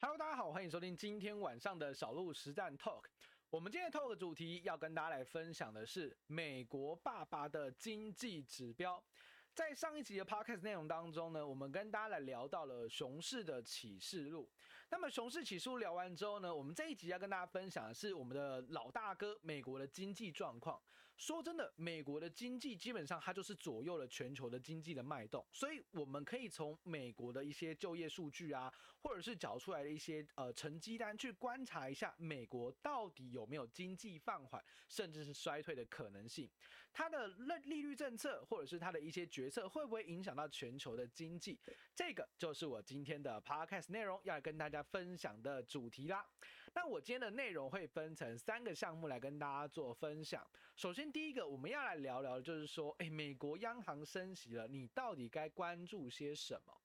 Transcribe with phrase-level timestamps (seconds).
[0.00, 3.02] Hello，大家好，欢迎收听今天晚上的小鹿实战 Talk。
[3.50, 9.02] 我们今天 Talk 的主题要跟大家来分享的是美国爸爸的经济指标。
[9.52, 14.48] 在上一集的 podcast 内容当中呢，我们跟大家来聊到了熊市的启示录。
[14.90, 20.80] 那么熊市起诉聊完之后呢，我们这一集要跟大家分享的是我们的老大哥美国的经济状况。
[21.18, 36.48] 说真的，美国的经济基本上它就是左右了全球的经济的脉动，所以我们可以从美国的一些就业数据啊，或者是缴出来的一些呃成绩单去观察一下美国到底有没有经济放缓，甚至是衰退的可能性。
[36.98, 41.56] 它的利利率政策，或者是它的一些决策会不会影响到全球的经济？
[41.94, 46.28] 这个就是我今天的 podcast 内容要跟大家分享的主题啦。
[46.74, 50.44] 那我今天的内容会分成三个项目来跟大家做分享。
[50.74, 56.76] 首先，第一个我们要来聊聊就是说，诶，美国央行升息了，你到底该关注些什么？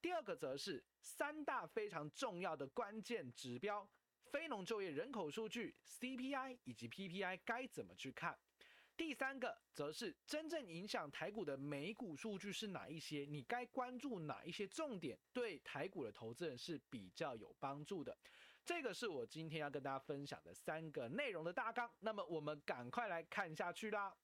[0.00, 3.86] 第二个则是三大非常重要的关键指标：
[4.24, 8.38] 非农就业人口数据、CPI 以及 PPI 该怎么去看？
[9.00, 13.24] 第三个则是真正影响台股的美股数据是哪一些？
[13.26, 18.14] 你该关注哪一些重点，对台股的投资人是比较有帮助的？
[18.62, 21.90] 这个是我今天要跟大家分享的三个内容的大纲。
[22.00, 24.14] 那么我们赶快来看下去啦。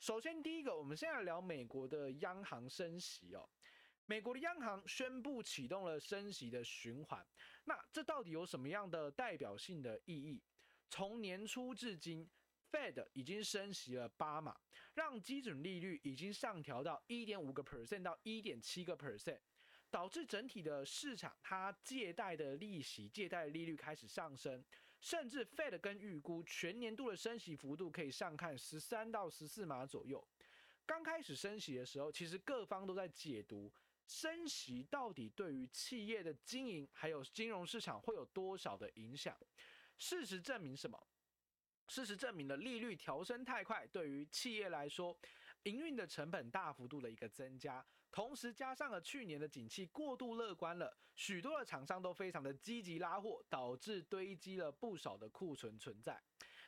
[0.00, 3.48] 首先，第一个，我们先来聊美国的央行升息哦。
[4.06, 7.24] 美国的央行宣布启动了升息的循环，
[7.66, 10.42] 那这到底有什么样的代表性的意义？
[10.90, 12.28] 从年初至今。
[12.72, 14.58] Fed 已经升息了八码，
[14.94, 19.38] 让基准利率已经上调到一点五个 percent 到一点七个 percent，
[19.90, 24.64] 导致整体的市场它借贷的利息、借贷利率开始上升，
[25.00, 30.26] 甚至 Fed 跟预估全年度的升息幅度可以上看十三到十四码左右。
[30.86, 33.70] 刚开始升息的时候，其实各方都在解读
[34.06, 39.36] 升息到底对于企业的经营还有金融市场会有多少的影响。
[39.98, 41.06] 事实证明什么？
[41.92, 45.14] 事实证明了利率调升太快，对于企业来说，
[45.64, 56.18] 营运的成本大幅度的一个增加，同时加上了去年的景气过度乐观了，许多的厂商都非常的积极拉货，导致堆积了不少的库存存在。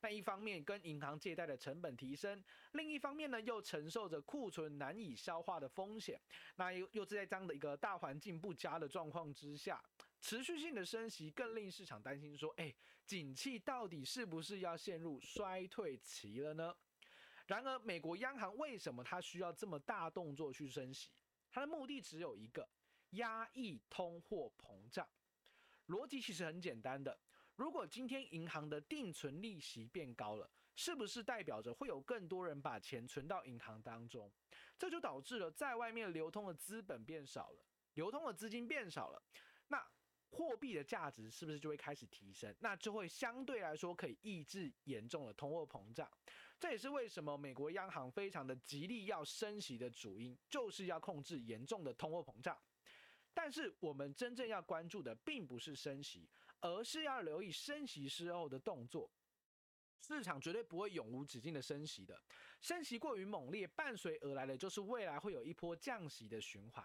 [0.00, 6.20] 那一方面跟银行借贷的成本提升，另一方面呢又承受着库存难以消化的风险。
[6.56, 9.80] 那又又是在这样的一个大环境不佳的状况之下。
[10.22, 12.72] 持续性的升息更令市场担心，说：“哎，
[13.04, 16.74] 景气到底是不是要陷入衰退期了呢？”
[17.48, 21.10] 然而，美国央行为什么它需要这么大动作去升息？
[21.50, 22.66] 它的目的只有一个：
[23.10, 25.06] 压抑通货膨胀。
[25.88, 27.18] 逻辑其实很简单的，
[27.56, 34.32] 如果今天银行的定存利息变高了，是不是代表着会有更多人把钱存到银行当中？
[34.78, 39.20] 这就导致了在外面流通的资本变少了，流通的资金变少了，
[39.66, 39.84] 那。
[40.32, 42.52] 货币的价值是不是就会开始提升？
[42.60, 46.10] 那就会相对来说可以抑制严重的通货膨胀。
[46.58, 52.58] 这也是为什么美国央行非常的极力要升息的主因，就是要控制严重的通货膨胀。
[53.34, 56.28] 但是我们真正要关注的并不是升息，
[56.60, 59.10] 而是要留意升息之后的动作。
[60.00, 62.20] 市场绝对不会永无止境的升息的，
[62.60, 66.84] 升息过于猛烈，伴随而来的就是未来会有一波降息的循环。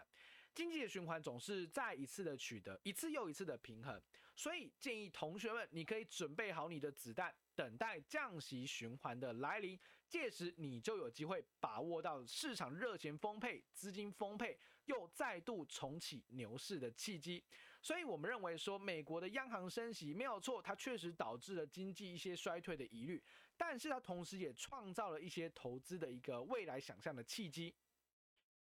[0.57, 4.01] 经济的循环总是再一次的取得一次又一次的平衡，
[4.35, 7.31] 所以建议同学们，你可以准备好你的子弹。
[7.53, 17.43] 等待降息循环的来临，届时你就有机会把握到市场热钱丰沛、资金丰沛，又再度重启牛市的契机。
[17.79, 23.23] 所以，我们认为说，美国的央行升息没有错，它确实导致了经济一些衰退的疑虑，
[23.55, 27.75] 但是它同时也创造了一些投资的一个未来想象的契机。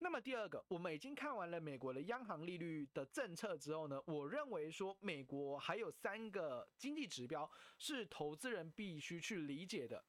[0.03, 10.03] 那么第二个，我们已经看完了美国的央行利率的政策之后呢，我认为说美国还有三个经济指标是投资人必须去理解的。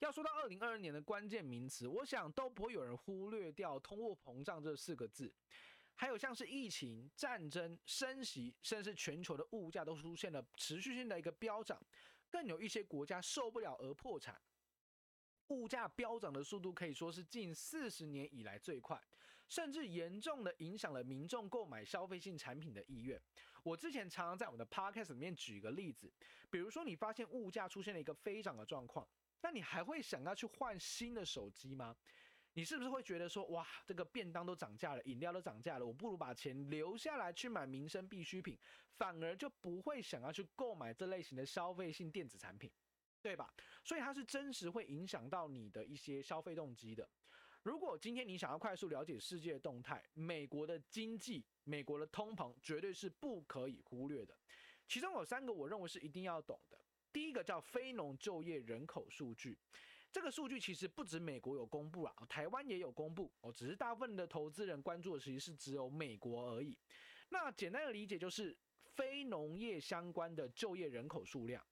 [0.00, 5.32] 要说到二零二二年的关键名词，我想都不会有人忽略掉通货膨胀这四个字，
[5.94, 11.80] 还有像是疫情、战争、升息，甚至全球的物价都出现了持续性的一个飙涨，
[12.28, 14.36] 更有一些国家受不了而破产。
[15.48, 19.00] 物价飙涨的速度可以说是近四十年以来最快，
[19.48, 23.20] 甚至严重的影响了民众购买消费性产品的意愿。
[23.62, 26.12] 我之前常常在我们的 podcast 里面举一个例子，
[26.50, 29.06] 比如说你发现物价出现了一个飞涨的状况，
[29.40, 31.94] 那你还会想要去换新的手机吗？
[32.56, 38.56] 你是不是会觉得说，哇，这个便当都涨价了，饮料都涨价了，我不如把钱留下来去买民生必需品，
[38.96, 42.70] 反而就不会想要去购买这类型的消费性电子产品。
[43.24, 43.50] 对吧？
[43.82, 47.08] 所以它是真实会影响到你的一些消费动机的。
[47.62, 54.36] 如果今天你想要快速了解世界动态，美国的经济、美国的通膨绝对是不可以忽略的。
[54.86, 56.78] 其中有三个我认为是一定要懂的。
[57.10, 59.58] 第一个叫非农就业人口数据，
[60.12, 66.76] 这个数据其实不止美国有公布啊，台湾也有公布哦，只是大部分的投资人关注的其实是只有美国而已。
[67.30, 68.54] 那简单的理解就是
[68.94, 71.64] 非农业相关的就业人口数量，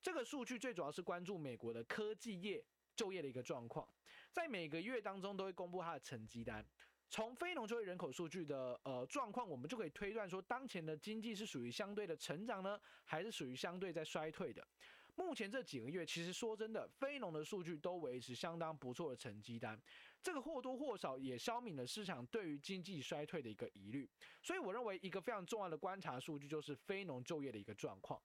[0.00, 2.64] 这个数据最主要是关注美国的科技业
[2.94, 3.88] 就业的一个状况，
[4.30, 6.64] 在每个月当中都会公布它的成绩单。
[7.10, 14.66] 从非农就业人口数据的呃状况，我们就可以推断说，当前的经济是属于相对的成长呢，还是属于相对在衰退的？
[15.14, 19.80] 目前这几个月，其实说真的，非农的数据都维持相当不错的成绩单，
[20.22, 24.08] 这个或多或少也消弭了市场对于经济衰退的一个疑虑。
[24.42, 28.22] 所以我认为一个非常重要的观察数据就是非农就业的一个状况。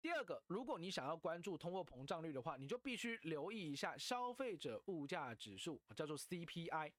[0.00, 6.92] 第二个，如果你想要关注通货膨胀率的话，你就必须留意一下消费者物价指数，叫做 CPI。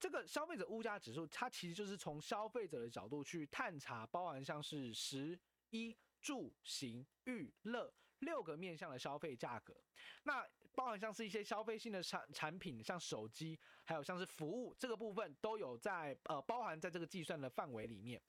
[0.00, 5.38] 这个消费者物价指数，它其实就是从消费者的角度去探查，包含像是食
[5.70, 9.76] 衣住行娱乐六个面向的消费价格。
[10.24, 10.44] 那
[10.74, 18.20] 包含像是一些消费性的产产品，像手机，还有像是服务这个部分，都有在呃包含在这个计算的范围里面。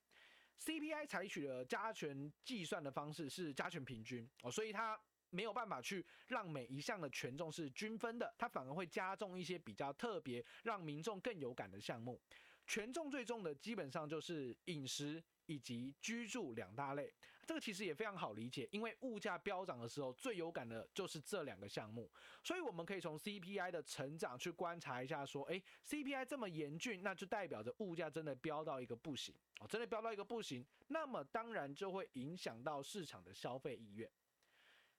[0.60, 4.98] CPI 采取了加权计算的方式，是加权平均哦，所以它
[5.30, 12.20] 没有办法去让每一项的权重是均分的，它反而会加重一些比较特别、让民众更有感的项目。
[12.64, 17.12] 权重最重的基本上就是饮食以及居住两大类，
[17.44, 22.10] 这个其实也非常好理解，因为物价飙涨的时候最有感的就是这两个项目，
[22.42, 34.08] 所以我们可以从 CPI 的成长去观察一下，说，诶，CPI 这么严峻，那就代表着物价真的飙到一个不行哦，真的飙到一个不行，那么当然就会影响到市场的消费意愿。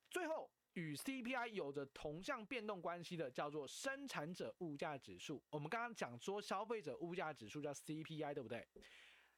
[0.09, 8.67] 最后，与 CPI 有着同向变动关系的叫做生产者物价指数，我们刚刚讲说消费者物价指数叫 CPI，对不对？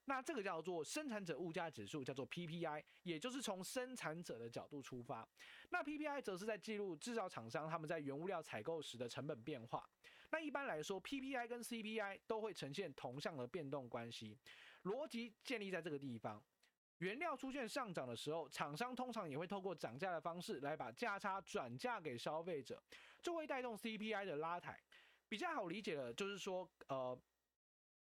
[0.08, 5.28] 那这个叫做生产者物价指数，叫做 PPI，也就是从生产者的角度出发。
[5.70, 9.90] 那 PPI 则是在记录制造厂商他们在原物料采购时的成本变化。
[10.30, 14.38] 那一般来说，PPI 跟 CPI 都会呈现同向的变动关系。
[14.84, 16.44] 逻辑建立在这个地方：
[17.00, 22.80] 原料出现上涨的时候，厂商通常也会透过涨价的方式来把价差转嫁给消费者，
[23.24, 24.80] 就会带动 CPI 的拉抬。
[25.28, 27.20] 比较好理解的就是说，呃。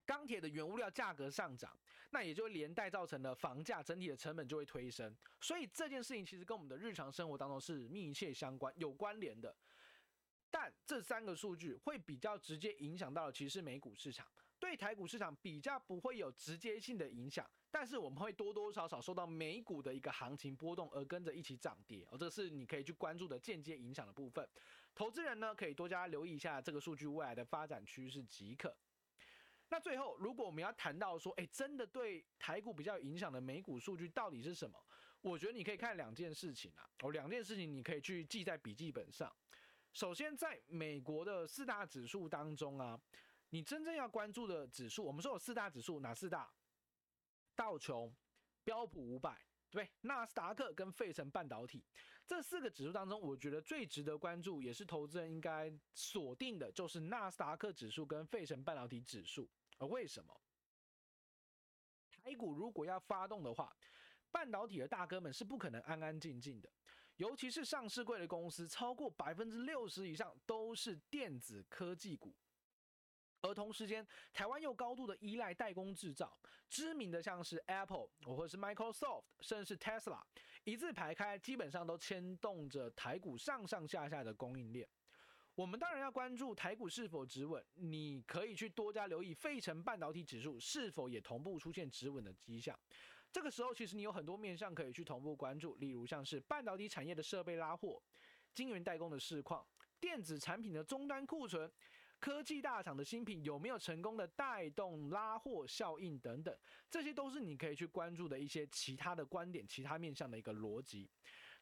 [0.07, 1.75] 钢铁的原物料价格上涨，
[2.15, 9.53] 那也就连带造成了房价整体的成本就会推升，所以这件事情其实跟我们的日常生活当中是密切相关、有关联的。
[10.49, 14.25] 但这三个数据会比较直接影响到的其实是美股市场，
[14.61, 24.49] 对台股市场比较不会有直接性的影响，但是我们会多多少少受到美股的一个行情波动而跟着一起涨跌，哦，这是你可以去关注的间接影响的部分。
[24.95, 28.73] 投资人呢，可以多加留意一下这个数据未来的发展趋势即可。
[29.75, 34.79] 那最后，如果我们要谈到说，哎，真的对台股比较有影响的美股数据到底是什么？
[35.21, 39.35] 我觉得你可以看两件事情啊，哦，两件事情你可以去记在笔记本上。
[39.93, 42.97] 首先，在美国的四大指数当中啊，
[43.51, 46.49] 你真正要关注的指数，我们说有四大指数，哪四大？
[47.57, 48.15] 道琼、
[48.63, 51.85] 标普五百，对，纳斯达克跟费城半导体。
[52.25, 59.51] 这四个指数当中，我觉得最值得关注，也是投资人应该锁定的，就是纳斯达克指数跟费城半导体指数。
[59.79, 60.41] 而为什么
[62.09, 63.77] 台股如果要发动的话，
[64.31, 66.71] 半导体的大哥们是不可能安安静静的，
[67.17, 72.35] 尤其是上市贵的公司，超过百分之六十以上都是电子科技股。
[73.43, 76.35] 而同时间，台湾又高度的依赖代工制造，
[76.71, 80.23] 知名的像是 Apple，或者是 Microsoft，甚至是 Tesla，
[80.65, 84.89] 一字排开，基本上都牵动着台股上上下下的供应链。
[85.55, 92.77] 我们当然要关注台股是否止稳，你可以去多加留意费城半导体指数是否也同步出现止稳的迹象。
[93.31, 98.03] 这个时候，其实你有很多面向可以去同步关注，例如像是半导体产业的设备拉货、
[98.53, 99.65] 晶圆代工的市况、
[100.01, 101.71] 电子产品的终端库存、
[102.19, 106.57] 科技大厂的新品有没有成功的带动拉货效应等等，
[106.91, 111.09] 这些都是你可以去关注的一些其他的观点、其他面向的一个逻辑。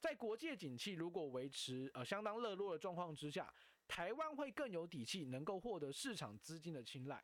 [0.01, 3.53] 在国际景气如果维持呃相当热络的状况之下，
[3.89, 7.23] 台湾会更有底气，能够获得市场资金的青睐。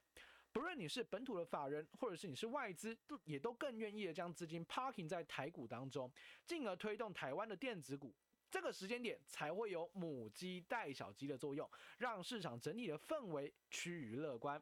[0.50, 6.10] 不论你是本土的法人，或者是你是外资，都也都更愿意的将资金 parking 在台股当中，
[6.46, 8.14] 进而推动台湾的电子股。
[8.50, 14.60] 这个时间点才会有母鸡带小鸡的作用，让市场整体的氛围趋于乐观。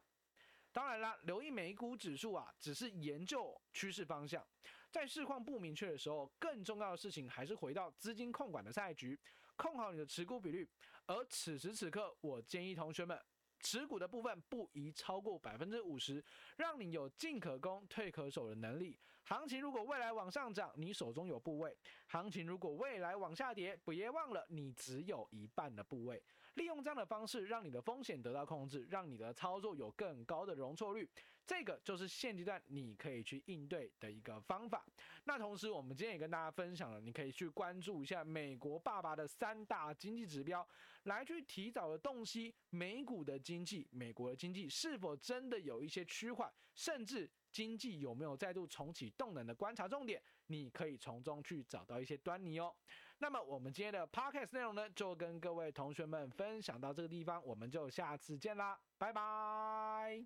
[0.72, 4.44] 当然啦，留意美股指数啊，只是研究趋势方向，
[4.90, 9.18] 在市况不明确的时候，更重要的事情还是回到资金控管的赛局，
[9.54, 10.68] 控好你的持股比率。
[11.06, 13.20] 而此时此刻，我建议同学们
[13.60, 16.22] 持股的部分不宜超过百分之五十，
[16.56, 18.98] 让你有进可攻、退可守的能力。
[19.25, 21.72] 行情如果未来往上涨，你手中有部位；
[22.06, 26.22] 行情如果未来往下跌，别忘了你只有一半的部位。
[26.54, 31.08] 利用这样的方式，让你的风险得到控制，让你的操作有更高的容错率。
[31.46, 34.84] 这个就是现阶段你可以去应对的一个方法。
[35.24, 40.66] 那同时，我们今天也跟大家分享了，你可以去关注一下美国爸爸的三大经济指标，
[41.04, 52.74] 来去提早的洞悉美股的经济，美国的经济是否真的有一些趋缓，甚至经济有没有再度重启动能的观察重点，你可以从中去找到一些端倪哦。
[53.18, 60.14] 那么我们今天的 podcast 内容呢，就跟各位同学们分享到这个地方，我们就下次见啦，拜拜。